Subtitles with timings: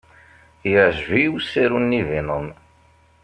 [0.71, 2.47] Yeɛjeb-iyi usaru-nni Venom.